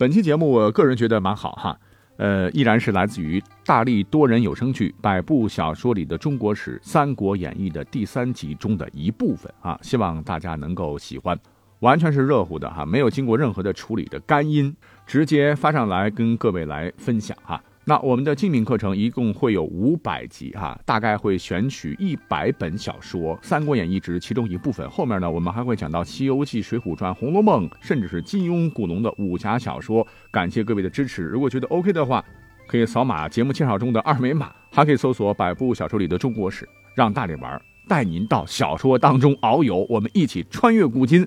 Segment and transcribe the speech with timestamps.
[0.00, 1.78] 本期节目我个人觉得蛮好哈，
[2.16, 11.38] 呃，依然是来自于大力多人有声剧《百部小说里的中国史·三国演义》的第三集中的一部分啊，希望大家能够喜欢，
[11.80, 14.74] 完全是热乎的哈，没有经过任何的处理的干音，
[15.06, 17.62] 直接发上来跟各位来分享哈。
[17.90, 24.88] 那我们的精品课程一共会有五百集哈，大概会选取一百本小说，《三国演义》只是其中一部分。
[24.88, 30.06] 后面呢，我们还会讲到《西游记》《水浒传》《红楼梦》，甚至是金庸、古龙的武侠小说。
[30.30, 32.24] 感谢各位的支持，如果觉得 OK 的话，
[32.68, 41.26] 可以扫码节目介绍中的二维码，还可以搜索百部小说里的中国史，让大力玩带您到小说当中遨游，我们一起穿越古今。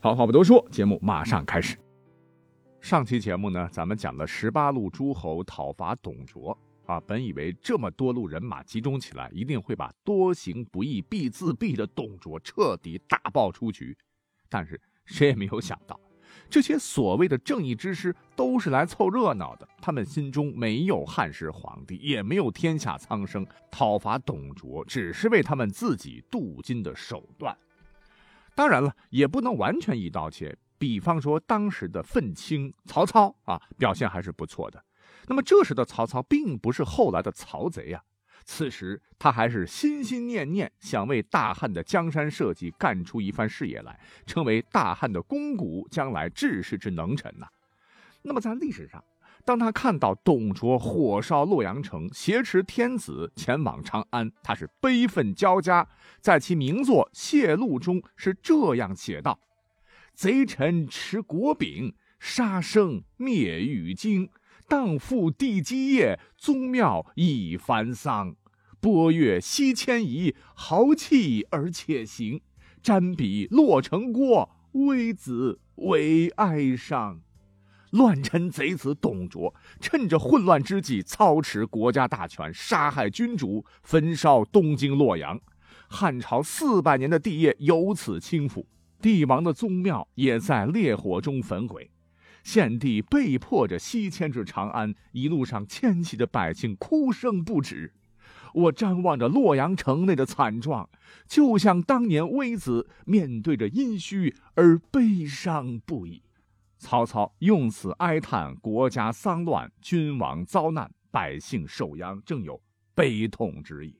[0.00, 1.76] 好话不多说，节目马上开始。
[2.82, 13.96] 上期节目呢，咱们讲了十八路诸侯讨伐董卓啊，本以为这么多路人马集中起来，一定会把多行不义必自毙的董卓彻底打爆出局，
[14.48, 15.98] 但是谁也没有想到，
[16.50, 27.56] 这些所谓的正义之师都是来凑热闹的，他们心中没有汉室皇帝，也没有天下苍生，讨伐董卓只是为他们自己镀金的手段。
[28.56, 30.54] 当然了，也不能完全一刀切。
[30.82, 34.82] 比方说，当时的愤青曹操啊，表现还是不错的。
[35.28, 38.02] 那么这时的曹操并不是后来的曹贼呀，
[38.44, 47.46] 此时他还是心心念念想为大汉的江山社稷干出一番事业来，成为大汉的肱骨，将来治世之能臣呐。
[48.22, 49.04] 那么在历史上，
[49.44, 55.86] 当他看到董卓火烧洛阳城，挟持天子前往长安，他是悲愤交加，
[56.20, 59.38] 在其名作《谢露》中是这样写道。
[60.14, 64.28] 贼臣持国柄，杀生灭羽京，
[64.68, 68.36] 荡覆地基业，宗庙已翻丧。
[68.80, 72.40] 波月西迁移，豪气而且行。
[72.82, 77.22] 瞻彼洛城郭，微子为哀伤。
[77.90, 85.40] 乱臣贼子董卓，趁着混乱之际，操持国家大权，杀害君主，焚烧东京洛阳。
[85.88, 88.64] 汉朝四百年的帝业由此倾覆。
[89.02, 91.90] 帝王的宗庙也在烈火中焚毁，
[92.44, 97.92] 献帝被迫着西迁至长安，一路上迁徙的百姓哭声不止。
[98.54, 100.88] 我张望着洛阳城内的惨状，
[101.26, 106.22] 就像当年微子面对着殷墟而悲伤不已。
[106.78, 112.62] 曹操用此哀叹国家丧乱，君王遭难，百姓受殃，正有
[112.94, 113.98] 悲痛之意。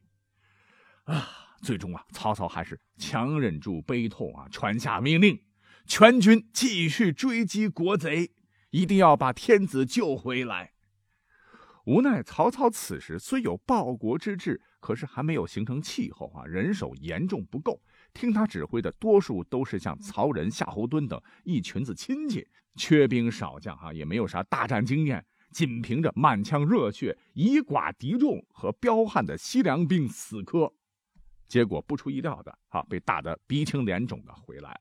[1.05, 1.52] 啊！
[1.63, 5.41] 最终啊，曹操还是强忍住悲痛啊，传下命令，
[5.87, 8.33] 全军继续追击国贼，
[8.71, 10.73] 一定要把天子救回来。
[11.85, 17.81] 无奈曹操此时虽有报国之志，可是还没有形成气候啊，人手严重不够。
[18.13, 22.47] 听他指挥的多数都是像曹仁、夏侯惇等一群子亲戚，
[22.77, 30.73] 缺兵少将哈，也没有啥大战经验，仅凭着满腔热血，以寡敌众和彪悍的西凉兵死磕。
[31.53, 34.81] 结果不出意料的啊，被打得鼻青脸肿的回来。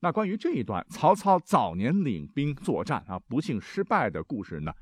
[0.00, 4.72] 那关于这一段曹操早年领兵作战啊，不幸失败的故事呢，《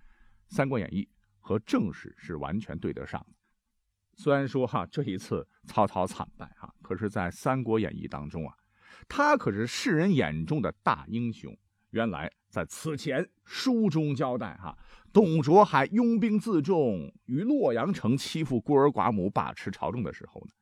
[0.46, 1.02] 三国演义》
[1.40, 3.26] 和正史是完全对得上。
[4.14, 8.54] 虽然说哈这一次曹操惨败哈，可是，在《三国演义》当中啊，
[9.08, 11.52] 他可是世人眼中的大英雄。
[11.90, 14.78] 原来在此前书中交代哈，
[15.12, 20.52] 董卓还拥兵自重于洛阳城，欺负孤儿寡母，把持朝政的时候呢。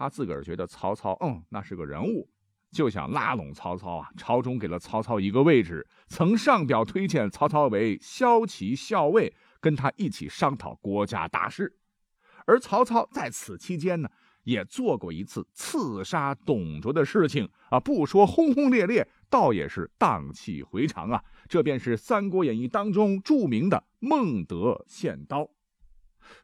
[0.00, 2.26] 他自个儿觉得曹操，嗯，那是个人物，
[2.72, 4.08] 就想拉拢曹操啊。
[4.16, 9.30] 朝中给了曹操一个位置，曾上表推荐曹操为骁骑校尉，
[9.60, 11.76] 跟他一起商讨国家大事。
[12.46, 14.08] 而曹操在此期间呢，
[14.44, 17.78] 也做过一次刺杀董卓的事情啊。
[17.78, 21.22] 不说轰轰烈烈，倒也是荡气回肠啊。
[21.46, 25.50] 这便是《三国演义》当中著名的孟德献刀。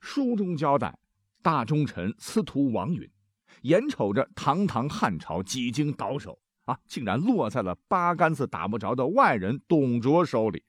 [0.03, 0.99] 书中交代，
[1.41, 3.11] 大忠臣司徒王允。
[3.67, 10.65] 眼瞅着堂堂汉朝几经倒手啊，竟然落在了八竿子打不着的外人董卓手里，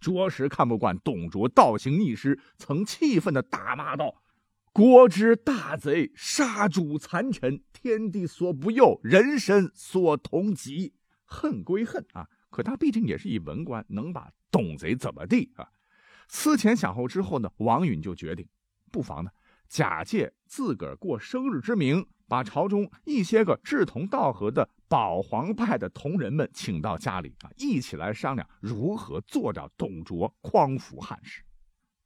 [0.00, 4.22] 着实看不惯董卓倒行逆施，曾气愤的大骂道
[4.72, 10.94] ：“国之大贼，杀主残臣，天地所不佑，人身所同极。”
[11.28, 15.68] 恨归恨啊，可他毕竟也是一文官，能把董贼怎么地啊？
[16.28, 18.46] 思前想后之后呢，王允就决定，
[18.92, 19.30] 不妨呢，
[19.68, 22.06] 假借自个儿过生日之名。
[22.28, 31.42] 把朝中一些个志同道合的保皇派的同仁们请到家里啊，一起来商量如何做掉董卓，匡扶汉室。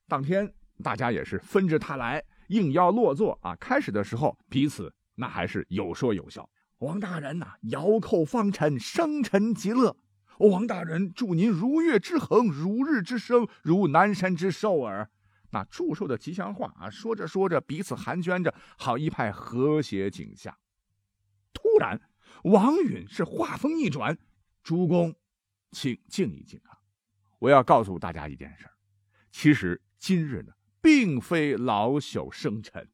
[0.08, 0.52] 当天
[0.82, 3.54] 大家也是纷至沓来，应邀落座啊。
[3.56, 6.48] 开始的时候，彼此那还是有说有笑。
[6.78, 9.96] 王大人呐，遥叩方臣，生辰极乐。
[10.38, 15.10] 王大人，祝您如月之恒，如日之升，如南山之寿耳。
[15.50, 20.56] 那祝寿的吉祥话啊，说着说着，彼此寒暄着，好一派和谐景象。
[21.52, 22.00] 突然，
[22.44, 24.16] 王允是话锋一转
[24.62, 25.14] ：“主公，
[25.72, 26.78] 请静一静啊！
[27.40, 28.70] 我要告诉大家一件事
[29.30, 32.88] 其实今日呢，并非老朽生辰。”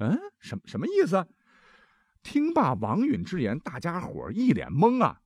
[0.00, 1.26] 嗯，什么什么意思？
[2.22, 5.22] 听罢王允之言，大家伙一脸懵啊。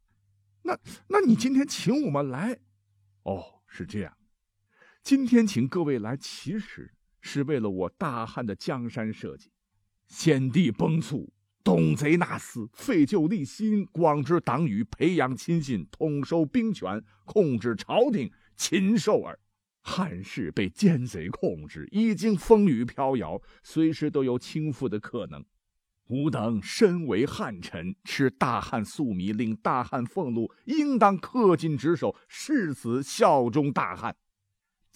[0.63, 2.59] 那，那你今天请我们来，
[3.23, 4.17] 哦，是这样。
[5.07, 9.53] 今天请各位来，其实是为了我大汉的江山社稷。
[10.09, 11.29] 先帝崩殂，
[11.63, 19.39] 董贼纳斯，废旧立新，广植党羽，培养亲信，统收兵权，控制朝廷，禽兽耳。
[19.81, 25.45] 汉室被奸贼控制，已经风雨飘摇，随时都有倾覆的可能。
[26.09, 34.17] 吾等身为汉臣，吃大汉粟米，领大汉俸禄，应当恪尽职守，誓死效忠大汉。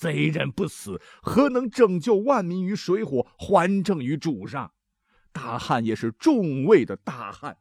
[0.01, 4.73] 贼人不死，何能拯救万民于水火，还政于主上？
[5.31, 7.59] 大汉也是众位的大汉，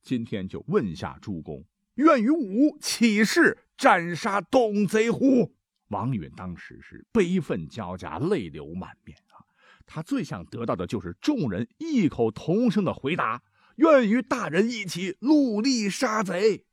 [0.00, 1.64] 今天就问下诸公，
[1.96, 5.56] 愿与吾起誓斩杀董贼乎？
[5.88, 9.42] 王允当时是悲愤交加，泪流满面啊！
[9.84, 13.42] 他最想得到的就是众人异口同声的回答
[13.74, 16.64] ：“愿与大人一起戮力杀贼。”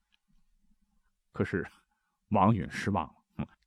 [1.33, 1.65] 可是，
[2.29, 3.15] 王允失望了，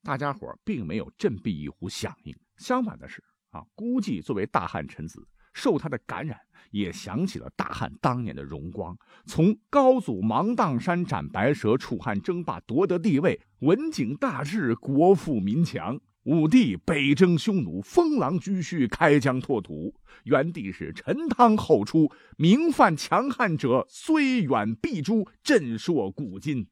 [0.02, 2.34] 大家伙并没有振臂一呼响应。
[2.56, 5.26] 相反的是啊，估计作为大汉臣子。
[5.52, 6.38] 受他的感染，
[6.70, 8.96] 也想起了大汉当年的荣光。
[9.26, 19.92] 从高祖芒砀山斩白蛇，楚汉争霸夺得帝位，文景大治，国富民强；武帝北征匈奴，封狼居胥，开疆拓土；
[20.22, 22.08] 元帝是陈汤后出，
[22.38, 26.68] 名犯强汉者虽远必诛，震烁古今。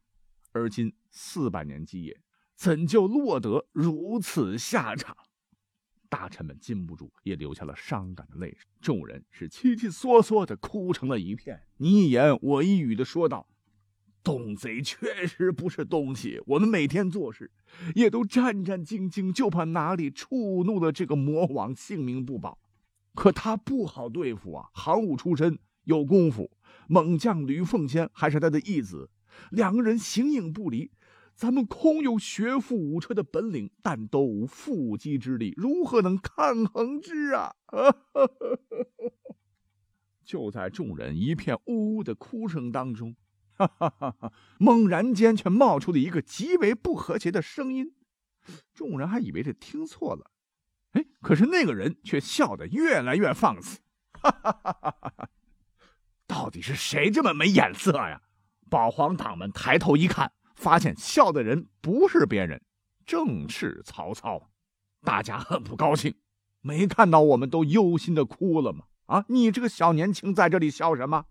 [0.52, 2.16] 而今四百年基业，
[2.58, 5.16] 怎就落得如此下场？
[6.08, 11.62] 大臣们禁不住也流下了伤感的泪水，众人是悉悉嗦嗦的哭成了一片。
[11.76, 13.46] 你一言我一语的说道
[14.24, 17.48] ：“董贼确实不是东西，我们每天做事
[17.94, 22.58] 也都战战兢兢，就怕哪里触怒了这个魔王，性命不保。
[23.14, 26.50] 可他不好对付啊，行武出身，有功夫。
[26.88, 29.10] 猛将吕奉先还是他的义子，
[29.52, 30.90] 两个人形影不离。”
[31.38, 37.54] 咱们空有学富五车的本领，但都无缚鸡之力，如何能抗衡之啊？
[40.24, 43.14] 就在众人一片呜呜的哭声当中，
[44.58, 47.94] 猛然间却冒出了一个极为不和谐的声音，
[48.74, 50.32] 众人还以为是听错了，
[50.94, 53.78] 哎，可是那个人却笑得越来越放肆，
[54.14, 55.30] 哈哈哈哈哈！
[56.26, 58.22] 到底是谁这么没眼色呀？
[58.68, 60.32] 保皇党们抬头一看。
[60.58, 62.60] 发现笑的人不是别人，
[63.06, 64.50] 正是曹操。
[65.02, 66.16] 大家很不高兴，
[66.60, 68.86] 没看到我们都忧心的哭了吗？
[69.06, 71.26] 啊，你这个小年轻在这里笑什么？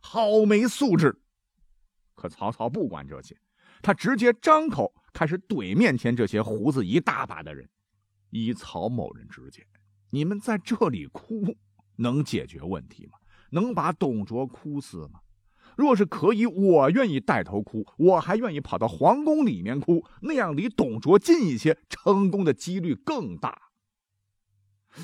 [0.00, 1.22] 好没素质！
[2.16, 3.38] 可曹操不管这些，
[3.80, 7.68] 他直接张口开始怼面前这些胡子一大把的人。
[8.30, 9.64] 依曹某人之见，
[10.10, 11.56] 你们在这里哭
[11.94, 13.12] 能解决问题吗？
[13.50, 15.20] 能把董卓哭死吗？
[15.76, 23.70] 若是可以，我愿意带头哭，我还愿意跑到皇宫里面哭，那样离董卓近一些，成功的几率更大。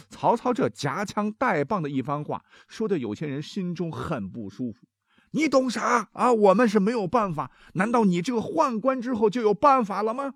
[0.09, 4.87] 曹操这夹枪带棒的一番话，说的有些人心中很不舒服。
[5.33, 6.33] 你懂啥啊？
[6.33, 10.35] 我们是没有办法，难道你这个宦官之后就有办法了吗？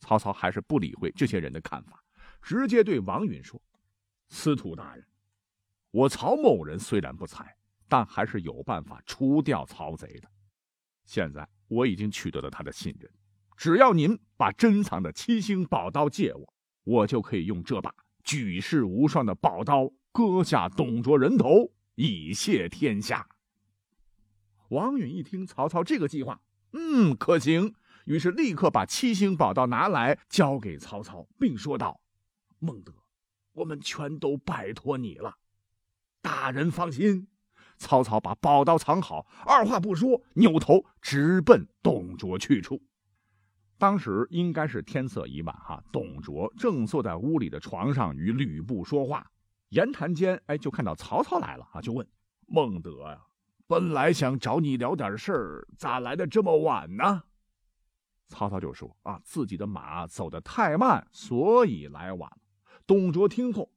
[0.00, 2.04] 曹操还是不理会这些人的看法，
[2.40, 3.60] 直接对王允说
[4.30, 5.04] ：“司徒大人，
[5.90, 7.56] 我曹某人虽然不才。”
[7.88, 10.28] 但还是有办法除掉曹贼的。
[11.04, 13.10] 现在我已经取得了他的信任，
[13.56, 16.54] 只要您把珍藏的七星宝刀借我，
[16.84, 23.26] 我就可以用这把举世无双的宝刀割下董卓人头，以谢天下。
[24.68, 26.42] 王允一听曹操这个计划，
[26.72, 32.02] 嗯，可行，于是立刻把七星宝刀拿来交给曹操，并说道
[32.60, 32.92] ：“孟德，
[33.52, 35.38] 我们全都拜托你了，
[36.20, 37.28] 大人放心。”
[37.78, 42.82] 曹操把宝刀藏好，二话不说，扭头直奔董卓去处。
[43.78, 49.30] 当时应该是天色已晚，哈，董卓正坐在屋里的床上与吕布说话，
[49.68, 52.04] 言谈间，哎，就看到曹操来了，啊，就问
[52.48, 53.20] 孟德呀，
[53.68, 57.22] 本来想找你聊点事儿，咋来的这么晚呢？
[58.26, 62.38] 曹操就说啊，自己的马走得太慢，所以来晚了。
[62.84, 63.70] 董卓听后，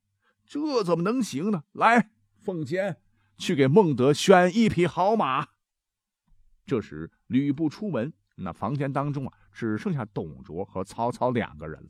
[0.46, 1.63] 这怎么能行呢？
[1.74, 2.98] 来，奉先。
[3.41, 5.48] 去给孟德选一匹好马。
[6.63, 11.89] 这时，吕布出门，那房间当中啊，只剩下董卓和曹操两个人了。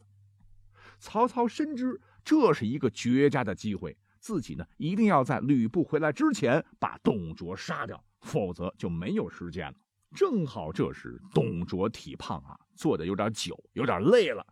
[0.98, 9.74] 曹操深知这是一个绝佳的机会，自己呢一定要在吕布回来之前把董卓杀掉，否则就没有时间了。
[10.16, 14.46] 正好这时董卓体胖啊，坐的有点久，有点累了。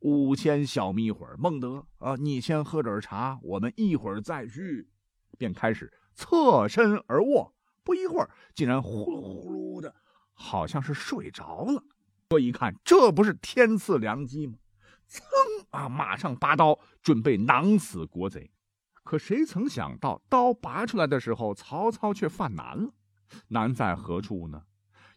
[0.00, 4.86] 五千小眯会儿，孟德啊，你先喝点茶，我们一会儿再叙。
[5.36, 9.94] 便开始侧身而卧，不一会儿，竟然呼噜呼噜的，
[10.32, 11.82] 好像是睡着了。
[12.30, 14.54] 我一看，这不是天赐良机吗？
[15.06, 15.22] 噌
[15.70, 18.50] 啊，马上拔刀准备囊死国贼。
[19.02, 22.90] 可谁曾想到，刀拔出来的时候，曹操却犯难了。
[23.48, 24.62] 难在何处呢？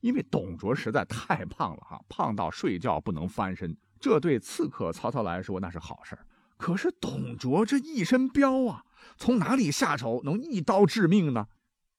[0.02, 3.76] 因为董卓实在太胖了哈，胖到睡觉不能翻身。
[4.00, 6.18] 这对刺客曹操来说那是好事
[6.58, 8.84] 可是董卓这一身膘啊，
[9.16, 11.48] 从哪里下手能一刀致命呢？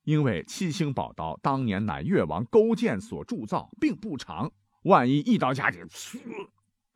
[0.05, 4.51] 因为七星宝刀当年乃越王勾践所铸造，并不长，
[4.83, 5.87] 万一一刀下去，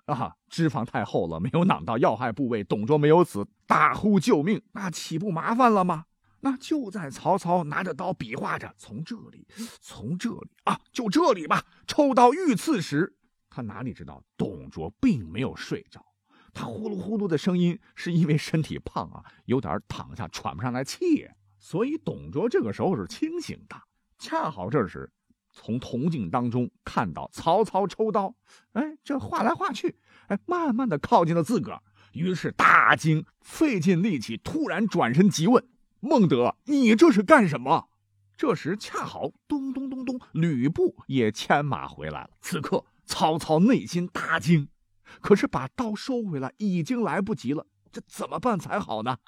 [0.06, 6.06] 啊，脂肪太厚了，没有攮到要害部位，董卓没有死，大呼救命，那岂不麻烦了吗？
[6.40, 9.46] 那就在曹操拿着刀比划着，从这里，
[9.80, 13.14] 从这里啊，就这里吧，抽刀欲刺时。
[13.48, 16.04] 他哪里知道，董卓并没有睡着，
[16.52, 21.28] 他呼噜呼噜的声音是因为身体胖啊，有点躺下喘不上来气，
[21.58, 23.76] 所以董卓这个时候是清醒的。
[24.18, 25.10] 恰好这时，
[25.50, 28.34] 从铜镜当中看到曹操抽刀，
[28.72, 29.96] 哎，这画来画去，
[30.28, 31.82] 哎，慢慢的靠近了自个儿，
[32.12, 35.66] 于是大惊，费尽力气，突然转身急问
[36.00, 37.88] ：“孟德，你这是干什么？”
[38.36, 42.30] 这时恰好咚咚咚咚，吕布也牵马回来了。
[42.40, 42.84] 此刻。
[43.04, 44.68] 曹操内心大惊，
[45.20, 49.18] 可是把刀收回来已经来不及了，这怎么办才好呢？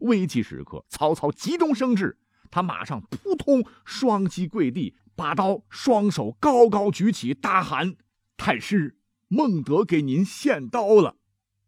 [0.00, 2.18] 危急时刻，曹操急中生智，
[2.50, 7.94] 他马上扑通双膝跪地，把刀双手高高举起，大喊
[8.36, 11.16] ：“太师，孟德给您献刀了！”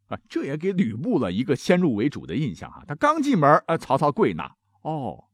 [0.09, 2.85] 啊，这也给吕布了一个先入为主的印象啊。
[2.87, 5.25] 他刚进门，呃，曹操跪那，哦，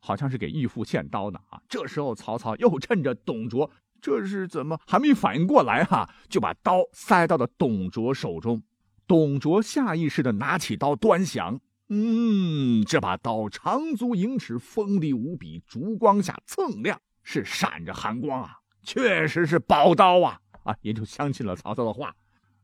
[0.00, 1.60] 好像是给义父献刀呢啊。
[1.68, 3.70] 这时候，曹操又趁着董卓。
[4.00, 8.62] 这是怎么还没反应过来哈，就把刀塞到了董卓手中。
[9.06, 20.76] 董卓下意识的拿起刀端详，嗯，这把刀长足盈尺，锋利无比，烛光下锃亮，是闪着寒光啊，确实是宝刀啊啊！
[20.82, 22.14] 也就相信了曹操的话。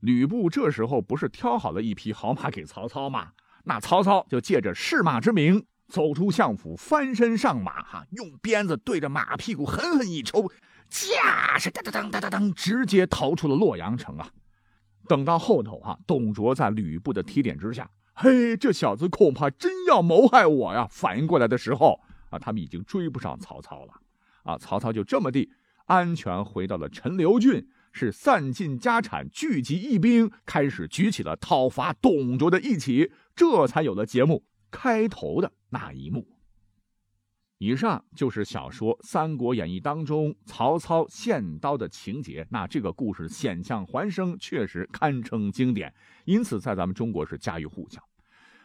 [0.00, 3.30] 吕布这时候不是挑好了一匹好马给曹操吗？
[3.64, 10.48] 那曹操就借着试马之名走出相府，翻身上马哈，用鞭子对着马屁股狠狠一抽。
[10.88, 14.30] 驾是当当当当当当，直接逃出了洛阳城啊！
[15.08, 20.86] 等到后头啊，董卓在吕布的提点之下，嘿，这小子恐怕真要谋害我呀！
[20.90, 22.00] 反应过来的时候
[22.30, 23.92] 啊，他们已经追不上曹操了
[24.42, 24.58] 啊！
[24.58, 25.50] 曹操就这么地
[25.86, 36.35] 安全回到了陈留郡，是散尽家产，聚集义兵，开始举起了讨伐董卓的义旗，这才有了节目开头的那一幕。
[37.58, 42.46] 以上就是小说《三国演义》当中曹操献刀的情节。
[42.50, 45.94] 那这个故事险象环生，确实堪称经典，
[46.26, 48.02] 因此在咱们中国是家喻户晓。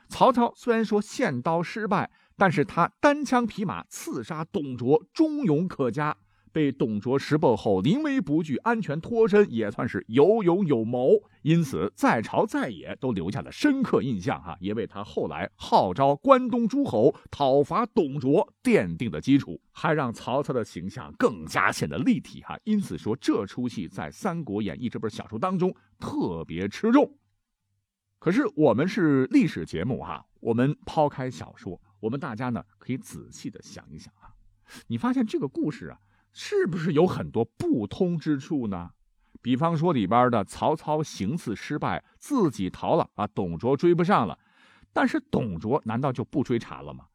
[0.10, 6.18] 曹操虽然说献刀失败，但是他单枪匹马刺杀董卓，忠勇可嘉。
[6.52, 11.24] 被董卓识破后，临危不惧，安全脱身，也算是有勇有谋。
[11.42, 22.60] 因此，在朝在野都留下了深刻印象哈，也为他后来号召关东诸侯讨伐董卓奠定了基础，还让曹操的形象更加显得立体哈。
[22.64, 27.18] 因此说，这出戏在《三国演义》这本小说当中特别吃重。
[28.20, 34.36] 可是我们是历史节目哈，我们抛开小说，我们大家呢可以仔细的想一想啊，
[34.88, 35.98] 你发现这个故事啊。
[36.34, 38.92] 是不是有很多不通之处呢？
[39.42, 44.38] 比方说里边的曹操行刺失败，自己逃了啊，董卓追不上了。
[44.94, 47.06] 但是董卓难道就不追查了吗？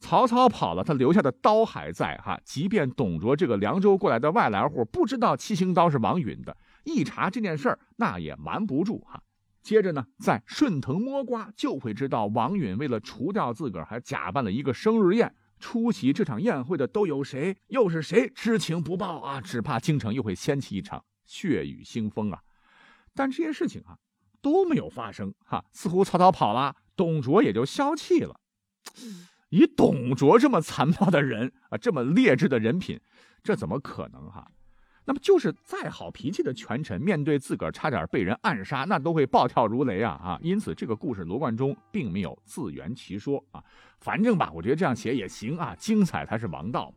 [0.00, 2.40] 曹操跑了，他留下的刀还在哈。
[2.44, 9.22] 即便董卓这个凉州过来的外来户不知道七星刀是王允的，一查这件事儿，那也瞒不住哈。
[9.62, 15.34] 接着呢，在顺藤摸瓜，就会知道王允为了除掉自个儿，还假扮了一个生日宴。
[15.58, 17.56] 出席这场宴会的都有谁？
[17.66, 19.40] 又是谁知情不报啊？
[19.40, 22.40] 只怕京城又会掀起一场血雨腥风啊！
[23.14, 23.98] 但这些事情啊
[24.40, 28.40] 都没有发生哈，似乎曹操跑了，董卓也就消气了。
[29.50, 33.00] 以董卓这么残暴的人啊，这么劣质的人品，
[33.42, 34.50] 这怎么可能哈？
[35.08, 40.38] 那么就是再好脾气的权臣，面对自个儿差点被人暗杀，那都会暴跳如雷啊啊！
[40.42, 43.64] 因此这个故事罗贯中并没有自圆其说啊，
[44.00, 46.92] 反正吧，我觉得这样写也行啊，精彩才是王道。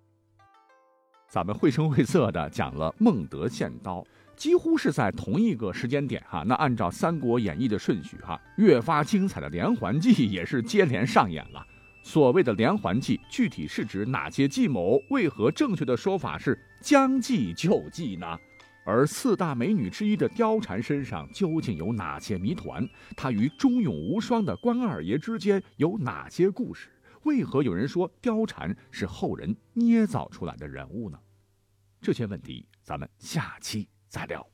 [1.29, 6.43] 咱们绘声绘色的讲了孟德献刀，几乎是在同一个时间点哈。
[6.45, 11.65] 那按照《三国演义》的顺序哈，越发精彩的连环计也是接连上演了。
[12.03, 15.01] 所谓的连环计，具体是指哪些计谋？
[15.11, 18.37] 为何正确的说法是将计就计呢？
[18.83, 22.87] 而四大美女之一的貂蝉身上究竟有哪些谜团？
[23.15, 26.89] 她与忠勇无双的关二爷之间有哪些故事？
[27.23, 31.19] 为何有人说貂蝉是后人捏造出来的人物呢？
[32.01, 34.45] 这些问题，咱们下期再聊。